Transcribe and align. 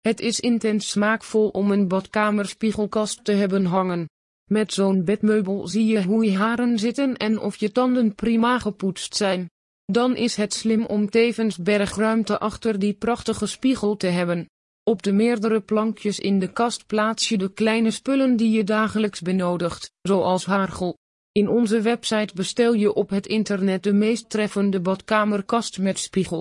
Het 0.00 0.20
is 0.20 0.40
intens 0.40 0.90
smaakvol 0.90 1.48
om 1.48 1.70
een 1.70 1.88
badkamerspiegelkast 1.88 3.24
te 3.24 3.32
hebben 3.32 3.64
hangen. 3.64 4.08
Met 4.50 4.72
zo'n 4.72 5.04
bedmeubel 5.04 5.66
zie 5.66 5.86
je 5.86 6.04
hoe 6.04 6.24
je 6.24 6.36
haren 6.36 6.78
zitten 6.78 7.16
en 7.16 7.38
of 7.38 7.56
je 7.56 7.72
tanden 7.72 8.14
prima 8.14 8.58
gepoetst 8.58 9.16
zijn. 9.16 9.50
Dan 9.84 10.16
is 10.16 10.36
het 10.36 10.54
slim 10.54 10.84
om 10.84 11.10
tevens 11.10 11.56
bergruimte 11.56 12.38
achter 12.38 12.78
die 12.78 12.92
prachtige 12.92 13.46
spiegel 13.46 13.96
te 13.96 14.06
hebben. 14.06 14.48
Op 14.84 15.02
de 15.02 15.12
meerdere 15.12 15.60
plankjes 15.60 16.18
in 16.18 16.38
de 16.38 16.52
kast 16.52 16.86
plaats 16.86 17.28
je 17.28 17.38
de 17.38 17.52
kleine 17.52 17.90
spullen 17.90 18.36
die 18.36 18.50
je 18.50 18.64
dagelijks 18.64 19.20
benodigt, 19.20 19.92
zoals 20.02 20.44
haargel. 20.44 20.98
In 21.32 21.48
onze 21.48 21.80
website 21.80 22.34
bestel 22.34 22.72
je 22.72 22.94
op 22.94 23.10
het 23.10 23.26
internet 23.26 23.82
de 23.82 23.92
meest 23.92 24.30
treffende 24.30 24.80
badkamerkast 24.80 25.78
met 25.78 25.98
spiegel. 25.98 26.38